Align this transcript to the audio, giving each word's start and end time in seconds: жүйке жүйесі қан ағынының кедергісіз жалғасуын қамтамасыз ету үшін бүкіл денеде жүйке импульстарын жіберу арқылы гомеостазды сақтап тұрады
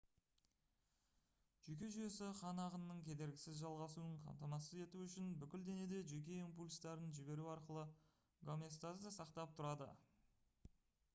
жүйке 1.65 1.87
жүйесі 1.95 2.29
қан 2.37 2.61
ағынының 2.63 3.01
кедергісіз 3.09 3.59
жалғасуын 3.59 4.15
қамтамасыз 4.23 4.79
ету 4.85 5.01
үшін 5.09 5.27
бүкіл 5.43 5.67
денеде 5.67 5.99
жүйке 6.13 6.37
импульстарын 6.45 7.13
жіберу 7.19 7.47
арқылы 7.53 7.83
гомеостазды 8.51 9.13
сақтап 9.19 9.53
тұрады 9.61 9.89